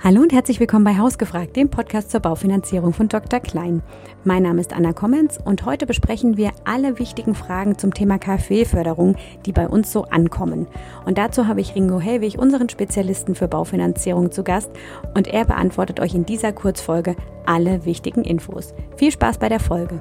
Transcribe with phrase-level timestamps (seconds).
[0.00, 3.40] Hallo und herzlich willkommen bei Hausgefragt, dem Podcast zur Baufinanzierung von Dr.
[3.40, 3.82] Klein.
[4.22, 9.16] Mein Name ist Anna Kommens und heute besprechen wir alle wichtigen Fragen zum Thema KfW-Förderung,
[9.44, 10.68] die bei uns so ankommen.
[11.04, 14.70] Und dazu habe ich Ringo Hellwig, unseren Spezialisten für Baufinanzierung, zu Gast
[15.14, 18.74] und er beantwortet euch in dieser Kurzfolge alle wichtigen Infos.
[18.96, 20.00] Viel Spaß bei der Folge.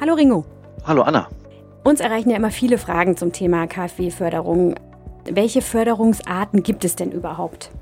[0.00, 0.44] Hallo Ringo.
[0.84, 1.26] Hallo Anna.
[1.82, 4.76] Uns erreichen ja immer viele Fragen zum Thema KfW-Förderung.
[5.28, 7.72] Welche Förderungsarten gibt es denn überhaupt?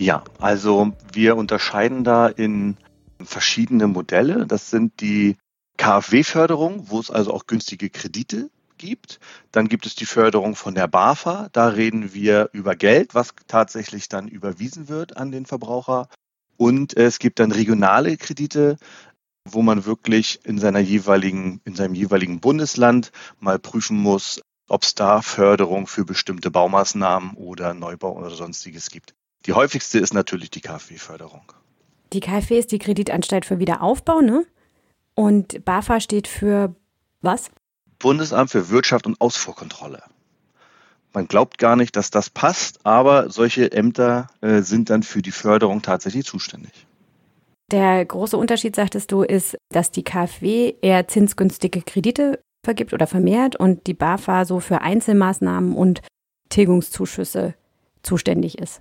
[0.00, 2.78] Ja, also wir unterscheiden da in
[3.22, 4.46] verschiedene Modelle.
[4.46, 5.36] Das sind die
[5.76, 8.48] KfW-Förderung, wo es also auch günstige Kredite
[8.78, 9.20] gibt.
[9.52, 11.50] Dann gibt es die Förderung von der BAFA.
[11.52, 16.08] Da reden wir über Geld, was tatsächlich dann überwiesen wird an den Verbraucher.
[16.56, 18.78] Und es gibt dann regionale Kredite,
[19.46, 24.94] wo man wirklich in seiner jeweiligen, in seinem jeweiligen Bundesland mal prüfen muss, ob es
[24.94, 29.14] da Förderung für bestimmte Baumaßnahmen oder Neubau oder sonstiges gibt.
[29.46, 31.52] Die häufigste ist natürlich die KfW-Förderung.
[32.12, 34.44] Die KfW ist die Kreditanstalt für Wiederaufbau, ne?
[35.14, 36.74] Und BAFA steht für
[37.20, 37.50] was?
[37.98, 40.02] Bundesamt für Wirtschaft und Ausfuhrkontrolle.
[41.12, 45.32] Man glaubt gar nicht, dass das passt, aber solche Ämter äh, sind dann für die
[45.32, 46.86] Förderung tatsächlich zuständig.
[47.70, 53.56] Der große Unterschied, sagtest du, ist, dass die KfW eher zinsgünstige Kredite vergibt oder vermehrt
[53.56, 56.02] und die BAFA so für Einzelmaßnahmen und
[56.48, 57.54] Tilgungszuschüsse
[58.02, 58.80] zuständig ist.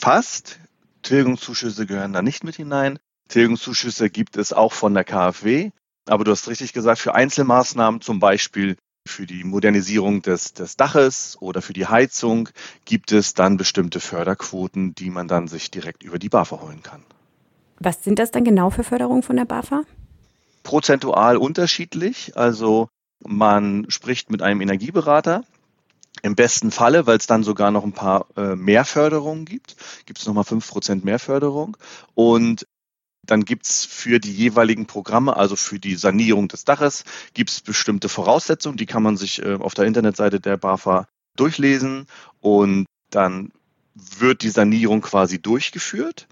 [0.00, 0.58] Fast.
[1.02, 2.98] Tilgungszuschüsse gehören da nicht mit hinein.
[3.28, 5.72] Tilgungszuschüsse gibt es auch von der KfW.
[6.08, 11.36] Aber du hast richtig gesagt, für Einzelmaßnahmen, zum Beispiel für die Modernisierung des, des Daches
[11.40, 12.48] oder für die Heizung,
[12.86, 17.02] gibt es dann bestimmte Förderquoten, die man dann sich direkt über die BAFA holen kann.
[17.78, 19.82] Was sind das dann genau für Förderungen von der BAFA?
[20.62, 22.38] Prozentual unterschiedlich.
[22.38, 22.88] Also
[23.22, 25.44] man spricht mit einem Energieberater,
[26.22, 30.18] im besten Falle, weil es dann sogar noch ein paar äh, mehr Förderungen gibt, gibt
[30.18, 31.76] es nochmal fünf Prozent mehr Förderung.
[32.14, 32.66] Und
[33.22, 37.04] dann gibt es für die jeweiligen Programme, also für die Sanierung des Daches,
[37.34, 41.06] gibt es bestimmte Voraussetzungen, die kann man sich äh, auf der Internetseite der BAFA
[41.36, 42.06] durchlesen.
[42.40, 43.52] Und dann
[43.94, 46.26] wird die Sanierung quasi durchgeführt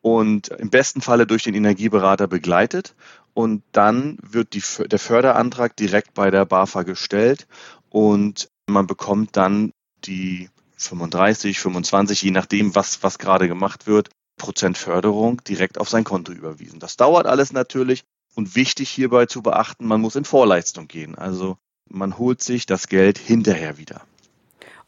[0.00, 2.94] und im besten Falle durch den Energieberater begleitet.
[3.34, 7.46] Und dann wird die, der Förderantrag direkt bei der BAFA gestellt.
[7.88, 9.72] Und man bekommt dann
[10.04, 16.04] die 35, 25, je nachdem, was, was gerade gemacht wird, Prozent Förderung direkt auf sein
[16.04, 16.80] Konto überwiesen.
[16.80, 18.02] Das dauert alles natürlich
[18.34, 21.14] und wichtig hierbei zu beachten, man muss in Vorleistung gehen.
[21.14, 21.58] Also
[21.88, 24.02] man holt sich das Geld hinterher wieder.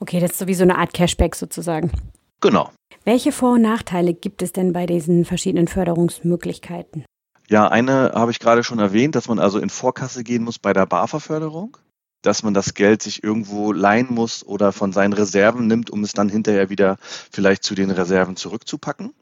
[0.01, 1.93] Okay, das ist sowieso eine Art Cashback sozusagen.
[2.41, 2.71] Genau.
[3.05, 7.05] Welche Vor- und Nachteile gibt es denn bei diesen verschiedenen Förderungsmöglichkeiten?
[7.49, 10.73] Ja, eine habe ich gerade schon erwähnt, dass man also in Vorkasse gehen muss bei
[10.73, 11.77] der BAFA-Förderung
[12.25, 16.13] dass man das Geld sich irgendwo leihen muss oder von seinen Reserven nimmt, um es
[16.13, 16.97] dann hinterher wieder
[17.31, 19.13] vielleicht zu den Reserven zurückzupacken.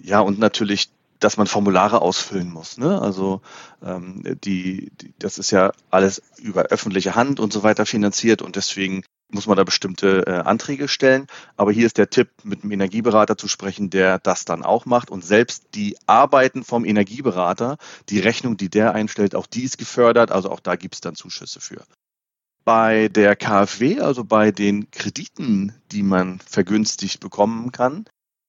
[0.00, 2.78] Ja, und natürlich, dass man Formulare ausfüllen muss.
[2.78, 3.00] Ne?
[3.02, 3.40] Also
[3.82, 8.54] ähm, die, die, das ist ja alles über öffentliche Hand und so weiter finanziert und
[8.54, 11.26] deswegen muss man da bestimmte äh, Anträge stellen.
[11.56, 15.10] Aber hier ist der Tipp, mit einem Energieberater zu sprechen, der das dann auch macht.
[15.10, 17.76] Und selbst die Arbeiten vom Energieberater,
[18.08, 20.30] die Rechnung, die der einstellt, auch die ist gefördert.
[20.30, 21.84] Also auch da gibt es dann Zuschüsse für.
[22.68, 28.04] Bei der KfW, also bei den Krediten, die man vergünstigt bekommen kann,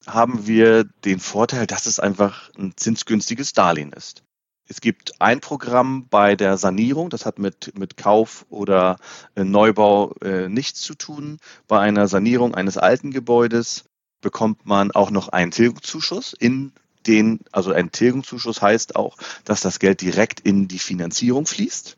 [0.06, 4.24] haben wir den Vorteil, dass es einfach ein zinsgünstiges Darlehen ist.
[4.68, 8.98] Es gibt ein Programm bei der Sanierung, das hat mit, mit Kauf oder
[9.36, 11.38] äh, Neubau äh, nichts zu tun.
[11.70, 13.86] Bei einer Sanierung eines alten Gebäudes
[14.20, 16.74] bekommt man auch noch einen Tilgungszuschuss in
[17.08, 19.16] den, also ein Tilgungszuschuss heißt auch,
[19.46, 21.96] dass das Geld direkt in die Finanzierung fließt.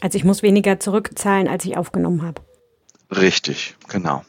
[0.00, 2.42] Also ich muss weniger zurückzahlen, als ich aufgenommen habe.
[3.10, 4.24] Richtig, genau.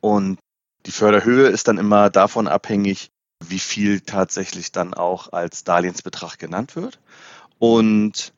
[0.00, 0.38] Und
[0.86, 3.10] die Förderhöhe ist dann immer davon abhängig,
[3.46, 6.98] wie viel tatsächlich dann auch als Darlehensbetrag genannt wird.
[7.58, 8.32] Und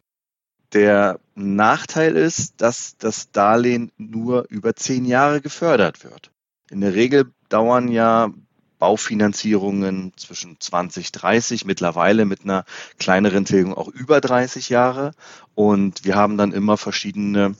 [0.72, 6.30] der Nachteil ist, dass das Darlehen nur über zehn Jahre gefördert wird.
[6.70, 8.32] In der Regel dauern ja
[8.80, 12.64] Baufinanzierungen zwischen 20, 30, mittlerweile mit einer
[12.98, 15.12] kleineren Tilgung auch über 30 Jahre.
[15.54, 17.54] Und wir haben dann immer verschiedene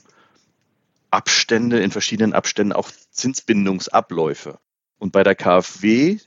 [1.11, 4.59] Abstände, in verschiedenen Abständen auch Zinsbindungsabläufe.
[4.97, 6.17] Und bei der KfW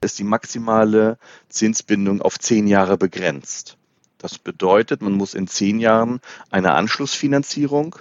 [0.00, 1.18] ist die maximale
[1.48, 3.76] Zinsbindung auf zehn Jahre begrenzt.
[4.18, 6.20] Das bedeutet, man muss in zehn Jahren
[6.50, 7.96] eine Anschlussfinanzierung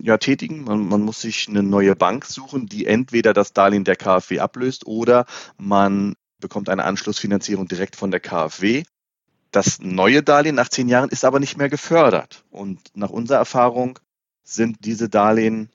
[0.00, 0.64] ja, tätigen.
[0.64, 4.86] Man, man muss sich eine neue Bank suchen, die entweder das Darlehen der KfW ablöst
[4.86, 5.26] oder
[5.56, 8.84] man bekommt eine Anschlussfinanzierung direkt von der KfW.
[9.50, 12.44] Das neue Darlehen nach zehn Jahren ist aber nicht mehr gefördert.
[12.50, 13.98] Und nach unserer Erfahrung
[14.42, 15.70] sind diese Darlehen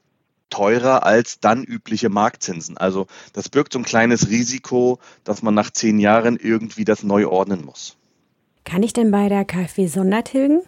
[0.49, 2.77] teurer als dann übliche Marktzinsen.
[2.77, 7.27] Also das birgt so ein kleines Risiko, dass man nach zehn Jahren irgendwie das neu
[7.27, 7.97] ordnen muss.
[8.65, 10.61] Kann ich denn bei der KfW Sondertilgen?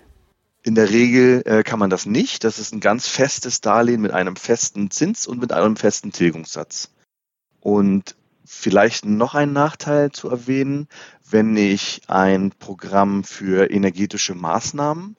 [0.63, 2.44] In der Regel äh, kann man das nicht.
[2.44, 6.92] Das ist ein ganz festes Darlehen mit einem festen Zins und mit einem festen Tilgungssatz.
[7.60, 8.16] Und
[8.46, 10.88] vielleicht noch ein Nachteil zu erwähnen,
[11.30, 15.16] wenn ich ein Programm für energetische Maßnahmen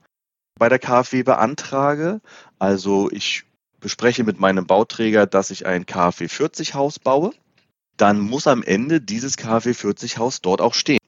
[0.58, 2.20] bei der KfW beantrage.
[2.58, 3.44] Also ich
[3.80, 7.32] bespreche mit meinem Bauträger, dass ich ein KfW 40 Haus baue.
[7.96, 11.01] Dann muss am Ende dieses KfW 40 Haus dort auch stehen.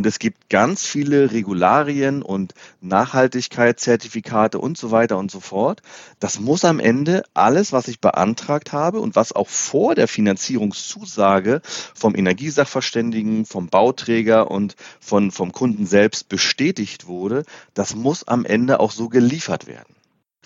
[0.00, 5.82] Und es gibt ganz viele Regularien und Nachhaltigkeitszertifikate und so weiter und so fort.
[6.20, 11.60] Das muss am Ende alles, was ich beantragt habe und was auch vor der Finanzierungszusage
[11.94, 17.44] vom Energiesachverständigen, vom Bauträger und von, vom Kunden selbst bestätigt wurde,
[17.74, 19.94] das muss am Ende auch so geliefert werden.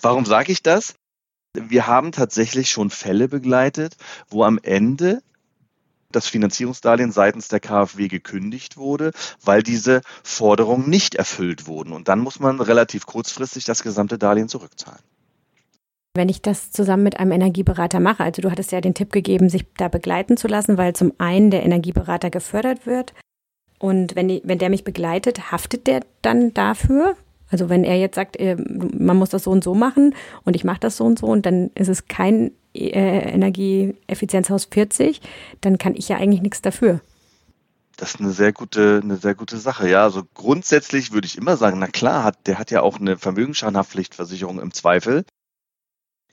[0.03, 0.97] Warum sage ich das?
[1.53, 3.97] Wir haben tatsächlich schon Fälle begleitet,
[4.29, 5.23] wo am Ende
[6.14, 9.12] das Finanzierungsdarlehen seitens der KfW gekündigt wurde,
[9.43, 11.93] weil diese Forderungen nicht erfüllt wurden.
[11.93, 15.00] Und dann muss man relativ kurzfristig das gesamte Darlehen zurückzahlen.
[16.16, 19.49] Wenn ich das zusammen mit einem Energieberater mache, also du hattest ja den Tipp gegeben,
[19.49, 23.14] sich da begleiten zu lassen, weil zum einen der Energieberater gefördert wird
[23.81, 27.17] und wenn, die, wenn der mich begleitet, haftet der dann dafür?
[27.50, 30.14] Also wenn er jetzt sagt, äh, man muss das so und so machen
[30.44, 35.21] und ich mache das so und so und dann ist es kein Energieeffizienzhaus 40,
[35.61, 37.00] dann kann ich ja eigentlich nichts dafür.
[37.97, 39.88] Das ist eine sehr gute, eine sehr gute Sache.
[39.88, 43.17] Ja, also grundsätzlich würde ich immer sagen, na klar, hat, der hat ja auch eine
[43.17, 45.25] Vermögensschadenhaftpflichtversicherung im Zweifel.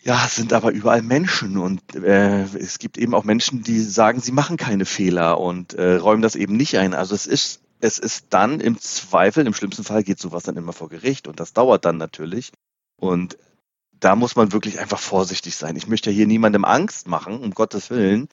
[0.03, 4.31] Ja, sind aber überall Menschen und äh, es gibt eben auch Menschen, die sagen, sie
[4.31, 6.95] machen keine Fehler und äh, räumen das eben nicht ein.
[6.95, 10.73] Also es ist, es ist dann im Zweifel, im schlimmsten Fall geht sowas dann immer
[10.73, 12.51] vor Gericht und das dauert dann natürlich.
[12.95, 13.37] Und
[14.01, 15.75] da muss man wirklich einfach vorsichtig sein.
[15.77, 18.27] Ich möchte hier niemandem Angst machen, um Gottes Willen.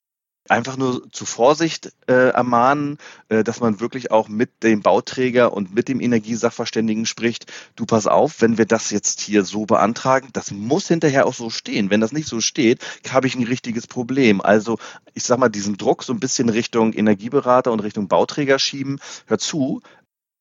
[0.48, 2.96] Einfach nur zu Vorsicht äh, ermahnen,
[3.28, 7.52] äh, dass man wirklich auch mit dem Bauträger und mit dem Energiesachverständigen spricht.
[7.76, 11.50] Du pass auf, wenn wir das jetzt hier so beantragen, das muss hinterher auch so
[11.50, 11.90] stehen.
[11.90, 14.40] Wenn das nicht so steht, habe ich ein richtiges Problem.
[14.40, 14.78] Also
[15.12, 19.00] ich sag mal, diesen Druck so ein bisschen Richtung Energieberater und Richtung Bauträger schieben.
[19.26, 19.82] Hör zu,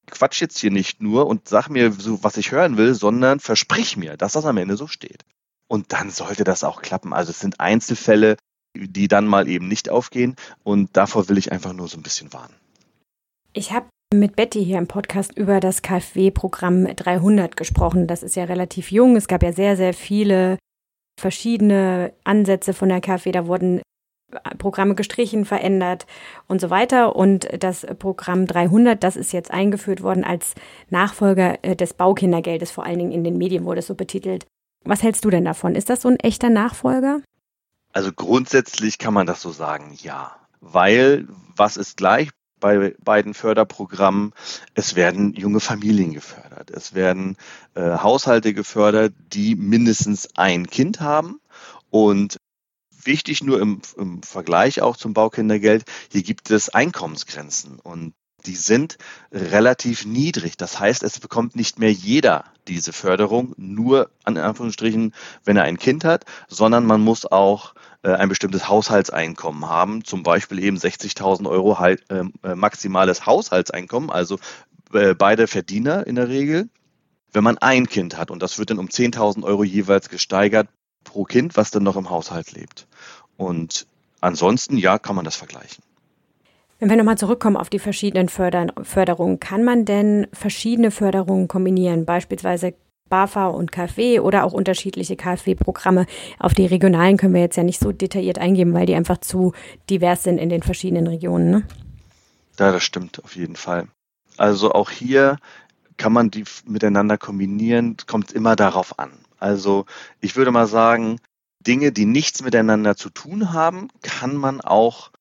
[0.09, 3.97] quatsch jetzt hier nicht nur und sag mir so, was ich hören will, sondern versprich
[3.97, 5.23] mir, dass das am Ende so steht.
[5.67, 7.13] Und dann sollte das auch klappen.
[7.13, 8.37] Also es sind Einzelfälle,
[8.75, 12.31] die dann mal eben nicht aufgehen und davor will ich einfach nur so ein bisschen
[12.33, 12.55] warnen.
[13.53, 18.07] Ich habe mit Betty hier im Podcast über das KfW-Programm 300 gesprochen.
[18.07, 19.15] Das ist ja relativ jung.
[19.15, 20.57] Es gab ja sehr, sehr viele
[21.19, 23.31] verschiedene Ansätze von der KfW.
[23.31, 23.81] Da wurden
[24.57, 26.05] Programme gestrichen, verändert
[26.47, 27.15] und so weiter.
[27.15, 30.53] Und das Programm 300, das ist jetzt eingeführt worden als
[30.89, 34.45] Nachfolger äh, des Baukindergeldes, vor allen Dingen in den Medien wurde es so betitelt.
[34.83, 35.75] Was hältst du denn davon?
[35.75, 37.21] Ist das so ein echter Nachfolger?
[37.93, 40.35] Also grundsätzlich kann man das so sagen, ja.
[40.59, 42.29] Weil, was ist gleich
[42.59, 44.33] bei beiden Förderprogrammen?
[44.73, 46.69] Es werden junge Familien gefördert.
[46.71, 47.37] Es werden
[47.75, 51.39] äh, Haushalte gefördert, die mindestens ein Kind haben.
[51.89, 52.37] Und
[53.07, 58.13] wichtig nur im, im Vergleich auch zum Baukindergeld, hier gibt es Einkommensgrenzen und
[58.45, 58.97] die sind
[59.31, 60.57] relativ niedrig.
[60.57, 65.13] Das heißt, es bekommt nicht mehr jeder diese Förderung, nur an Anführungsstrichen,
[65.43, 67.73] wenn er ein Kind hat, sondern man muss auch
[68.03, 72.23] äh, ein bestimmtes Haushaltseinkommen haben, zum Beispiel eben 60.000 Euro halt, äh,
[72.55, 74.37] maximales Haushaltseinkommen, also
[74.93, 76.69] äh, beide Verdiener in der Regel.
[77.33, 80.69] Wenn man ein Kind hat und das wird dann um 10.000 Euro jeweils gesteigert
[81.03, 82.87] pro Kind, was dann noch im Haushalt lebt.
[83.37, 83.87] Und
[84.19, 85.83] ansonsten, ja, kann man das vergleichen.
[86.79, 92.05] Wenn wir nochmal zurückkommen auf die verschiedenen Förder Förderungen, kann man denn verschiedene Förderungen kombinieren,
[92.05, 92.75] beispielsweise
[93.09, 96.05] BAFA und KfW oder auch unterschiedliche KfW-Programme?
[96.39, 99.53] Auf die regionalen können wir jetzt ja nicht so detailliert eingehen, weil die einfach zu
[99.89, 101.49] divers sind in den verschiedenen Regionen.
[101.49, 101.63] Ne?
[102.59, 103.87] Ja, das stimmt auf jeden Fall.
[104.37, 105.37] Also auch hier
[105.97, 109.11] kann man die miteinander kombinieren, kommt immer darauf an.
[109.39, 109.85] Also
[110.21, 111.19] ich würde mal sagen,
[111.67, 115.11] Dinge, die nichts miteinander zu tun haben, kann man auch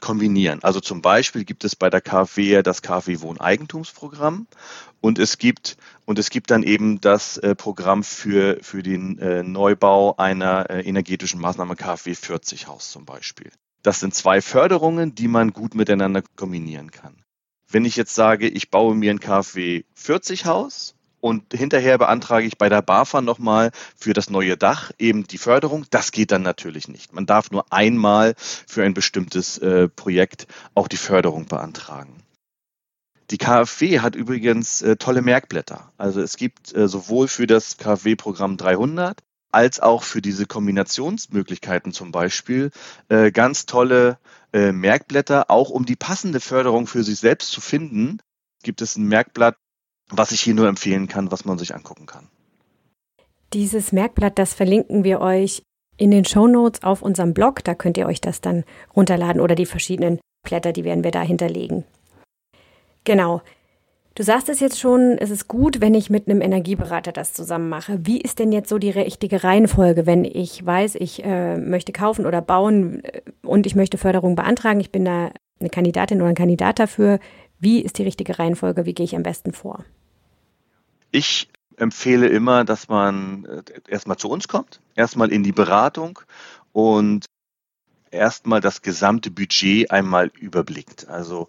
[0.00, 0.62] kombinieren.
[0.62, 4.46] Also zum Beispiel gibt es bei der KfW das KfW Wohneigentumsprogramm
[5.00, 9.42] und es gibt und es gibt dann eben das äh, Programm für für den äh,
[9.42, 13.50] Neubau einer äh, energetischen Maßnahme KfW 40 Haus zum Beispiel.
[13.82, 17.22] Das sind zwei Förderungen, die man gut miteinander kombinieren kann.
[17.68, 20.95] Wenn ich jetzt sage, ich baue mir ein KfW 40 Haus
[21.26, 25.84] und hinterher beantrage ich bei der BAFA nochmal für das neue Dach eben die Förderung.
[25.90, 27.12] Das geht dann natürlich nicht.
[27.12, 32.22] Man darf nur einmal für ein bestimmtes äh, Projekt auch die Förderung beantragen.
[33.32, 35.90] Die KfW hat übrigens äh, tolle Merkblätter.
[35.98, 42.12] Also es gibt äh, sowohl für das KfW-Programm 300 als auch für diese Kombinationsmöglichkeiten zum
[42.12, 42.70] Beispiel
[43.08, 44.18] äh, ganz tolle
[44.52, 48.18] äh, Merkblätter, auch um die passende Förderung für sich selbst zu finden,
[48.62, 49.56] gibt es ein Merkblatt,
[50.10, 52.28] was ich hier nur empfehlen kann, was man sich angucken kann.
[53.52, 55.62] Dieses Merkblatt, das verlinken wir euch
[55.96, 57.64] in den Show Notes auf unserem Blog.
[57.64, 61.22] Da könnt ihr euch das dann runterladen oder die verschiedenen Blätter, die werden wir da
[61.22, 61.84] hinterlegen.
[63.04, 63.42] Genau.
[64.14, 67.68] Du sagst es jetzt schon, es ist gut, wenn ich mit einem Energieberater das zusammen
[67.68, 67.98] mache.
[68.06, 72.24] Wie ist denn jetzt so die richtige Reihenfolge, wenn ich weiß, ich äh, möchte kaufen
[72.24, 74.80] oder bauen äh, und ich möchte Förderung beantragen?
[74.80, 77.18] Ich bin da eine Kandidatin oder ein Kandidat dafür.
[77.58, 78.86] Wie ist die richtige Reihenfolge?
[78.86, 79.84] Wie gehe ich am besten vor?
[81.10, 86.20] Ich empfehle immer, dass man äh, erstmal zu uns kommt, erstmal in die Beratung
[86.72, 87.26] und
[88.10, 91.08] erstmal das gesamte Budget einmal überblickt.
[91.08, 91.48] Also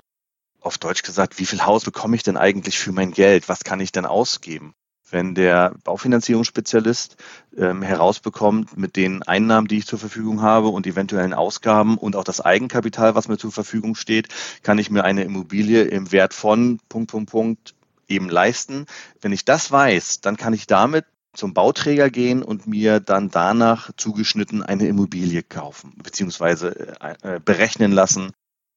[0.59, 3.49] auf Deutsch gesagt, wie viel Haus bekomme ich denn eigentlich für mein Geld?
[3.49, 4.73] Was kann ich denn ausgeben?
[5.09, 7.15] Wenn der Baufinanzierungsspezialist
[7.57, 12.25] ähm, herausbekommt mit den Einnahmen, die ich zur Verfügung habe und eventuellen Ausgaben und auch
[12.25, 14.27] das Eigenkapital, was mir zur Verfügung steht,
[14.63, 17.75] kann ich mir eine Immobilie im Wert von Punkt, Punkt, Punkt
[18.09, 18.85] eben leisten.
[19.21, 23.91] Wenn ich das weiß, dann kann ich damit zum Bauträger gehen und mir dann danach
[23.95, 28.31] zugeschnitten eine Immobilie kaufen, beziehungsweise äh, äh, berechnen lassen,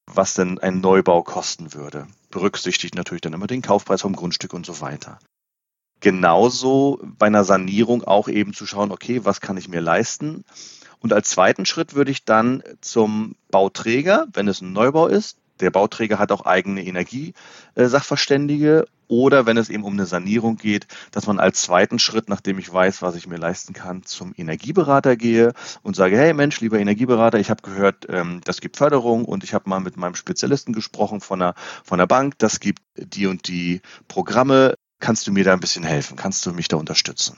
[0.06, 2.06] was denn ein Neubau kosten würde.
[2.30, 5.18] Berücksichtigt natürlich dann immer den Kaufpreis vom Grundstück und so weiter.
[6.00, 10.45] Genauso bei einer Sanierung auch eben zu schauen, okay, was kann ich mir leisten?
[11.00, 15.71] Und als zweiten Schritt würde ich dann zum Bauträger, wenn es ein Neubau ist, der
[15.71, 21.40] Bauträger hat auch eigene Energiesachverständige oder wenn es eben um eine Sanierung geht, dass man
[21.40, 25.52] als zweiten Schritt, nachdem ich weiß, was ich mir leisten kann, zum Energieberater gehe
[25.83, 29.52] und sage, hey Mensch, lieber Energieberater, ich habe gehört, ähm, das gibt Förderung und ich
[29.52, 31.54] habe mal mit meinem Spezialisten gesprochen von der,
[31.85, 34.75] von der Bank, das gibt die und die Programme.
[35.00, 36.16] Kannst du mir da ein bisschen helfen?
[36.16, 37.37] Kannst du mich da unterstützen?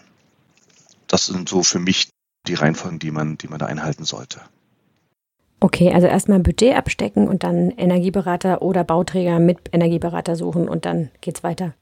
[1.06, 2.10] Das sind so für mich
[2.46, 4.40] die Reihenfolgen, die man, die man da einhalten sollte.
[5.60, 11.12] Okay, also erstmal Budget abstecken und dann Energieberater oder Bauträger mit Energieberater suchen und dann
[11.20, 11.74] geht's weiter.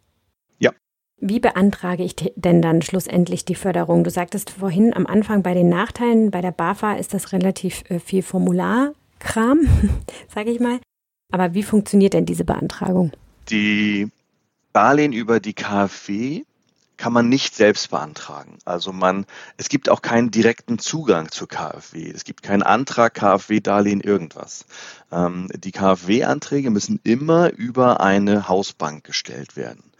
[0.58, 0.72] Ja.
[1.18, 4.04] Wie beantrage ich denn dann schlussendlich die Förderung?
[4.04, 8.00] Du sagtest vorhin am Anfang bei den Nachteilen, bei der BAFA ist das relativ äh,
[8.00, 9.60] viel Formularkram,
[10.28, 10.78] sage ich mal.
[11.32, 13.12] Aber wie funktioniert denn diese Beantragung?
[13.48, 14.10] Die
[14.72, 16.44] Darlehen über die KfW
[17.00, 18.58] kann man nicht selbst beantragen.
[18.66, 19.24] Also man,
[19.56, 22.10] es gibt auch keinen direkten Zugang zur KfW.
[22.10, 24.66] Es gibt keinen Antrag KfW-Darlehen irgendwas.
[25.10, 29.90] Ähm, die KfW-Anträge müssen immer über eine Hausbank gestellt werden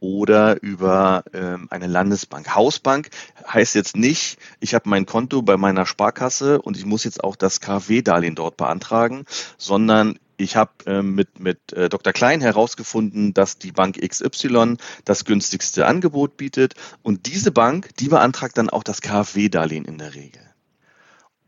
[0.00, 2.54] oder über ähm, eine Landesbank.
[2.54, 3.08] Hausbank
[3.50, 7.36] heißt jetzt nicht, ich habe mein Konto bei meiner Sparkasse und ich muss jetzt auch
[7.36, 9.24] das KfW-Darlehen dort beantragen,
[9.56, 12.12] sondern ich habe äh, mit, mit äh, Dr.
[12.12, 18.58] Klein herausgefunden, dass die Bank XY das günstigste Angebot bietet und diese Bank, die beantragt
[18.58, 20.42] dann auch das KfW-Darlehen in der Regel.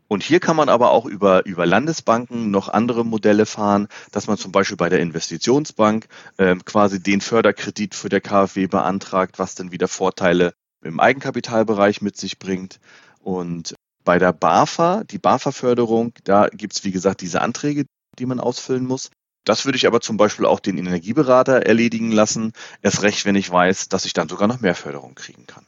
[0.07, 4.37] Und hier kann man aber auch über, über Landesbanken noch andere Modelle fahren, dass man
[4.37, 6.07] zum Beispiel bei der Investitionsbank
[6.37, 12.15] äh, quasi den Förderkredit für der KfW beantragt, was dann wieder Vorteile im Eigenkapitalbereich mit
[12.15, 12.79] sich bringt.
[13.21, 13.73] Und
[14.03, 17.85] bei der BAFA, die BAFA-Förderung, da gibt es, wie gesagt, diese Anträge,
[18.19, 19.09] die man ausfüllen muss.
[19.45, 23.51] Das würde ich aber zum Beispiel auch den Energieberater erledigen lassen, erst recht, wenn ich
[23.51, 25.65] weiß, dass ich dann sogar noch mehr Förderung kriegen kann.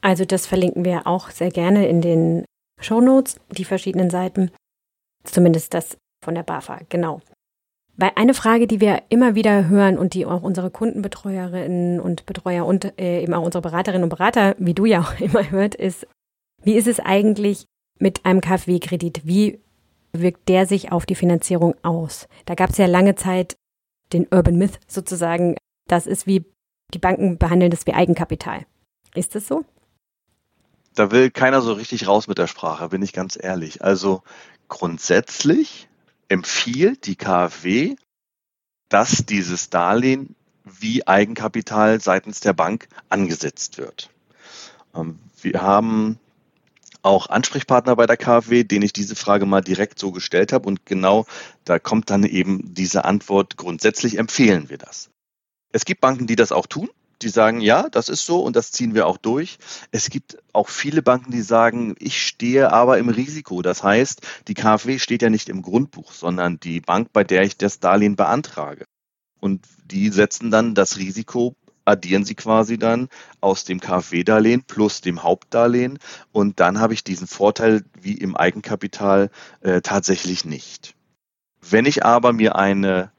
[0.00, 2.44] Also das verlinken wir auch sehr gerne in den
[2.80, 4.50] Show Notes, die verschiedenen Seiten.
[5.24, 7.20] Zumindest das von der BAFA, genau.
[7.96, 12.64] Weil eine Frage, die wir immer wieder hören und die auch unsere Kundenbetreuerinnen und Betreuer
[12.66, 16.06] und äh, eben auch unsere Beraterinnen und Berater, wie du ja auch immer hört, ist,
[16.62, 17.66] wie ist es eigentlich
[17.98, 19.22] mit einem KfW-Kredit?
[19.24, 19.60] Wie
[20.12, 22.28] wirkt der sich auf die Finanzierung aus?
[22.44, 23.56] Da gab es ja lange Zeit
[24.12, 25.56] den Urban Myth sozusagen,
[25.88, 26.44] das ist wie
[26.92, 28.66] die Banken behandeln das wie Eigenkapital.
[29.14, 29.64] Ist das so?
[30.94, 33.82] Da will keiner so richtig raus mit der Sprache, bin ich ganz ehrlich.
[33.82, 34.22] Also
[34.68, 35.88] grundsätzlich
[36.28, 37.96] empfiehlt die KfW,
[38.88, 44.10] dass dieses Darlehen wie Eigenkapital seitens der Bank angesetzt wird.
[44.94, 46.18] Ähm, wir haben
[47.02, 50.66] auch Ansprechpartner bei der KfW, den ich diese Frage mal direkt so gestellt habe.
[50.66, 51.26] Und genau
[51.64, 55.10] da kommt dann eben diese Antwort, grundsätzlich empfehlen wir das.
[55.72, 56.88] Es gibt Banken, die das auch tun.
[57.22, 59.58] Die sagen, ja, das ist so und das ziehen wir auch durch.
[59.92, 63.62] Es gibt auch viele Banken, die sagen, ich stehe aber im Risiko.
[63.62, 67.56] Das heißt, die KfW steht ja nicht im Grundbuch, sondern die Bank, bei der ich
[67.56, 68.86] das Darlehen beantrage.
[69.40, 73.08] Und die setzen dann das Risiko addieren sie quasi dann
[73.40, 75.98] aus dem KfW-Darlehen plus dem Hauptdarlehen
[76.32, 80.94] und dann habe ich diesen Vorteil wie im Eigenkapital äh, tatsächlich nicht.
[81.60, 83.12] Wenn ich aber mir eine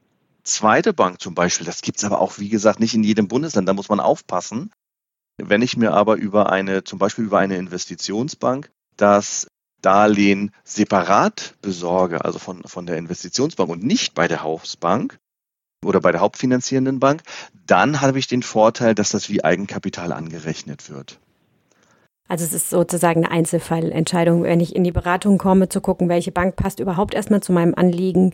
[0.43, 3.67] zweite Bank zum Beispiel, das gibt es aber auch wie gesagt nicht in jedem Bundesland,
[3.67, 4.72] da muss man aufpassen,
[5.38, 9.48] Wenn ich mir aber über eine, zum Beispiel über eine Investitionsbank, das
[9.82, 15.20] Darlehen separat besorge, also von, von der Investitionsbank und nicht bei der Hausbank
[15.86, 17.22] oder bei der hauptfinanzierenden Bank,
[17.68, 21.20] dann habe ich den Vorteil, dass das wie Eigenkapital angerechnet wird.
[22.28, 26.32] Also es ist sozusagen eine Einzelfallentscheidung, wenn ich in die Beratung komme, zu gucken, welche
[26.32, 28.32] Bank passt überhaupt erstmal zu meinem Anliegen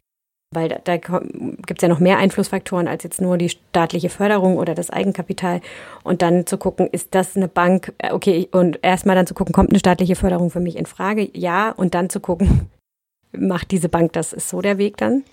[0.51, 4.58] weil da, da gibt es ja noch mehr Einflussfaktoren als jetzt nur die staatliche Förderung
[4.58, 5.62] oder das Eigenkapital.
[6.03, 9.53] Und dann zu gucken, ist das eine Bank, äh, okay, und erstmal dann zu gucken,
[9.53, 11.29] kommt eine staatliche Förderung für mich in Frage?
[11.34, 12.70] Ja, und dann zu gucken,
[13.32, 14.34] macht diese Bank das?
[14.34, 15.24] Ist so der Weg dann?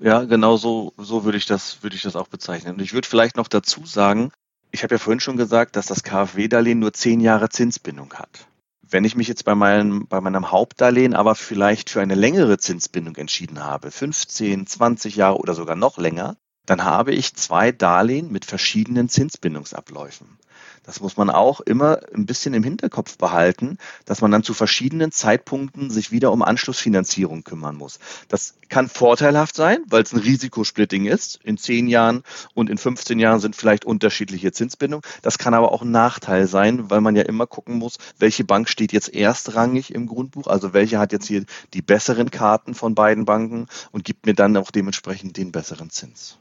[0.00, 2.74] Ja, genau so, so würde ich das, würde ich das auch bezeichnen.
[2.74, 4.32] Und ich würde vielleicht noch dazu sagen,
[4.70, 8.48] ich habe ja vorhin schon gesagt, dass das KfW-Darlehen nur zehn Jahre Zinsbindung hat.
[8.82, 13.16] Wenn ich mich jetzt bei meinem, bei meinem Hauptdarlehen aber vielleicht für eine längere Zinsbindung
[13.16, 16.36] entschieden habe, 15, 20 Jahre oder sogar noch länger,
[16.66, 20.38] dann habe ich zwei Darlehen mit verschiedenen Zinsbindungsabläufen.
[20.84, 25.12] Das muss man auch immer ein bisschen im Hinterkopf behalten, dass man dann zu verschiedenen
[25.12, 27.98] Zeitpunkten sich wieder um Anschlussfinanzierung kümmern muss.
[28.28, 31.40] Das kann vorteilhaft sein, weil es ein Risikosplitting ist.
[31.42, 35.04] In zehn Jahren und in 15 Jahren sind vielleicht unterschiedliche Zinsbindungen.
[35.22, 38.68] Das kann aber auch ein Nachteil sein, weil man ja immer gucken muss, welche Bank
[38.68, 43.24] steht jetzt erstrangig im Grundbuch, also welche hat jetzt hier die besseren Karten von beiden
[43.24, 46.36] Banken und gibt mir dann auch dementsprechend den besseren Zins.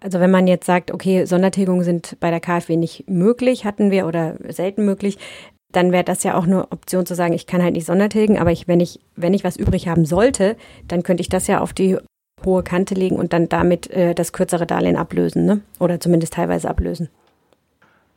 [0.00, 4.06] Also wenn man jetzt sagt, okay, Sondertilgungen sind bei der KfW nicht möglich, hatten wir
[4.06, 5.18] oder selten möglich,
[5.72, 8.52] dann wäre das ja auch eine Option zu sagen, ich kann halt nicht Sondertilgen, aber
[8.52, 10.56] ich, wenn ich, wenn ich was übrig haben sollte,
[10.88, 11.98] dann könnte ich das ja auf die
[12.44, 15.60] hohe Kante legen und dann damit äh, das kürzere Darlehen ablösen, ne?
[15.78, 17.08] Oder zumindest teilweise ablösen.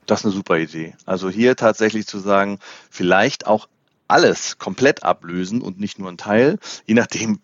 [0.05, 0.93] Das ist eine super Idee.
[1.05, 2.59] Also hier tatsächlich zu sagen,
[2.89, 3.67] vielleicht auch
[4.09, 7.39] alles komplett ablösen und nicht nur ein Teil, je nachdem,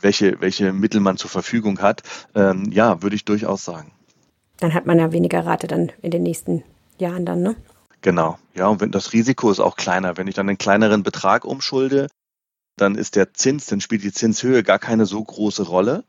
[0.00, 2.02] welche, welche Mittel man zur Verfügung hat,
[2.34, 3.92] ähm, ja, würde ich durchaus sagen.
[4.58, 6.64] Dann hat man ja weniger Rate dann in den nächsten
[6.98, 7.56] Jahren dann, ne?
[8.00, 10.16] Genau, ja, und wenn das Risiko ist auch kleiner.
[10.16, 12.08] Wenn ich dann einen kleineren Betrag umschulde,
[12.76, 16.04] dann ist der Zins, dann spielt die Zinshöhe gar keine so große Rolle.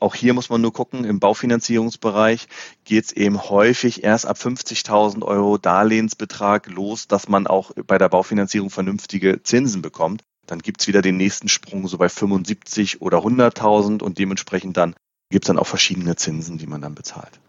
[0.00, 2.48] Auch hier muss man nur gucken, im Baufinanzierungsbereich
[2.84, 8.08] geht es eben häufig erst ab 50.000 Euro Darlehensbetrag los, dass man auch bei der
[8.08, 13.18] Baufinanzierung vernünftige Zinsen bekommt dann gibt es wieder den nächsten Sprung so bei 75 oder
[13.18, 14.94] 100.000 und dementsprechend dann
[15.30, 17.40] gibt es dann auch verschiedene Zinsen, die man dann bezahlt.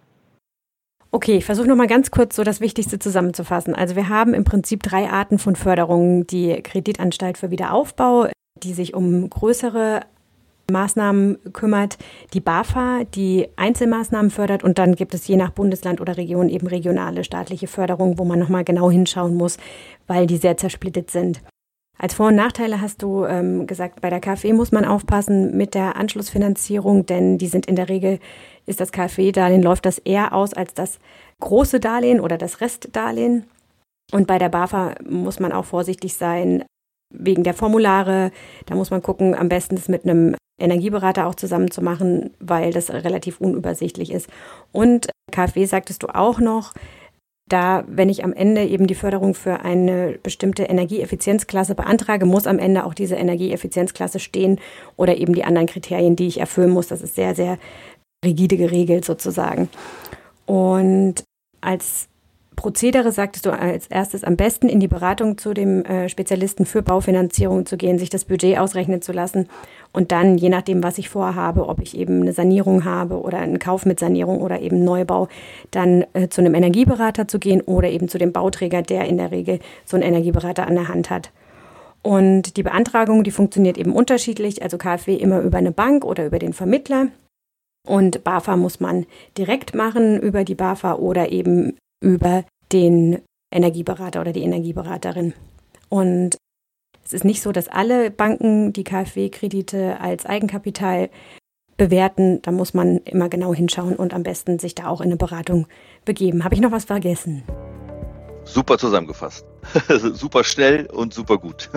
[1.12, 3.74] Okay, ich versuche nochmal ganz kurz so das Wichtigste zusammenzufassen.
[3.74, 6.28] Also wir haben im Prinzip drei Arten von Förderungen.
[6.28, 8.28] Die Kreditanstalt für Wiederaufbau,
[8.62, 10.02] die sich um größere
[10.72, 11.98] Maßnahmen kümmert,
[12.34, 16.68] die BAFA, die Einzelmaßnahmen fördert und dann gibt es je nach Bundesland oder Region eben
[16.68, 19.58] regionale staatliche Förderung, wo man nochmal genau hinschauen muss,
[20.08, 21.42] weil die sehr zersplittet sind.
[21.98, 25.76] Als Vor- und Nachteile hast du ähm, gesagt, bei der KfW muss man aufpassen mit
[25.76, 28.20] der Anschlussfinanzierung, denn die sind in der Regel,
[28.66, 31.00] ist das KfW-Darlehen, läuft das eher aus als das
[31.40, 33.46] große Darlehen oder das Restdarlehen.
[34.12, 36.66] Und bei der BAFA muss man auch vorsichtig sein
[37.18, 38.32] wegen der Formulare.
[38.66, 42.72] Da muss man gucken, am besten es mit einem Energieberater auch zusammen zu machen, weil
[42.72, 44.30] das relativ unübersichtlich ist.
[44.72, 46.74] Und KfW sagtest du auch noch,
[47.48, 52.58] da, wenn ich am Ende eben die Förderung für eine bestimmte Energieeffizienzklasse beantrage, muss am
[52.58, 54.60] Ende auch diese Energieeffizienzklasse stehen
[54.98, 56.88] oder eben die anderen Kriterien, die ich erfüllen muss.
[56.88, 57.60] Das ist sehr, sehr
[58.24, 59.70] rigide geregelt sozusagen.
[60.48, 61.24] Und
[61.62, 62.08] als
[62.56, 66.82] Prozedere sagtest du als erstes am besten in die Beratung zu dem äh, Spezialisten für
[66.82, 69.48] Baufinanzierung zu gehen, sich das Budget ausrechnen zu lassen
[69.92, 73.60] und dann, je nachdem, was ich vorhabe, ob ich eben eine Sanierung habe oder einen
[73.60, 75.28] Kauf mit Sanierung oder eben Neubau,
[75.72, 79.32] dann äh, zu einem Energieberater zu gehen oder eben zu dem Bauträger, der in der
[79.32, 81.32] Regel so einen Energieberater an der Hand hat.
[82.02, 86.40] Und die Beantragung, die funktioniert eben unterschiedlich, also KfW immer über eine Bank oder über
[86.40, 87.08] den Vermittler.
[87.88, 89.06] Und BAFA muss man
[89.38, 95.34] direkt machen über die BAFA oder eben über den Energieberater oder die Energieberaterin.
[95.90, 96.38] Und
[97.04, 101.10] es ist nicht so, dass alle Banken die KfW-Kredite als Eigenkapital
[101.78, 102.42] bewerten.
[102.44, 105.68] Da muss man immer genau hinschauen und am besten sich da auch in eine Beratung
[106.06, 106.44] begeben.
[106.44, 107.44] Habe ich noch was vergessen?
[108.44, 109.46] Super zusammengefasst.
[110.14, 111.70] super schnell und super gut.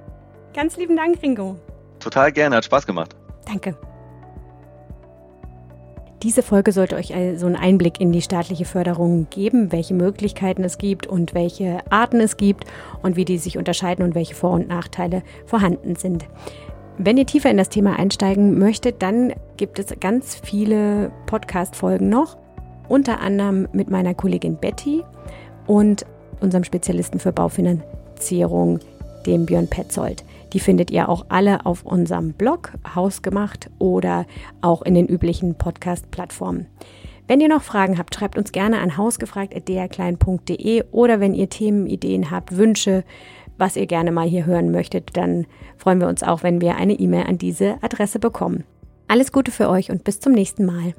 [0.54, 1.56] Ganz lieben Dank, Ringo.
[1.98, 3.16] Total gerne, hat Spaß gemacht.
[3.46, 3.76] Danke.
[6.22, 10.78] Diese Folge sollte euch also einen Einblick in die staatliche Förderung geben, welche Möglichkeiten es
[10.78, 12.64] gibt und welche Arten es gibt
[13.02, 16.26] und wie die sich unterscheiden und welche Vor- und Nachteile vorhanden sind.
[16.96, 22.36] Wenn ihr tiefer in das Thema einsteigen möchtet, dann gibt es ganz viele Podcast-Folgen noch,
[22.88, 25.02] unter anderem mit meiner Kollegin Betty
[25.66, 26.06] und
[26.40, 28.78] unserem Spezialisten für Baufinanzierung,
[29.26, 30.22] dem Björn Petzold.
[30.52, 34.26] Die findet ihr auch alle auf unserem Blog Hausgemacht oder
[34.60, 36.66] auch in den üblichen Podcast-Plattformen.
[37.26, 42.30] Wenn ihr noch Fragen habt, schreibt uns gerne an hausgefragt.drklein.de oder wenn ihr Themen, Ideen
[42.30, 43.04] habt, Wünsche,
[43.56, 46.94] was ihr gerne mal hier hören möchtet, dann freuen wir uns auch, wenn wir eine
[46.94, 48.64] E-Mail an diese Adresse bekommen.
[49.08, 50.94] Alles Gute für euch und bis zum nächsten Mal.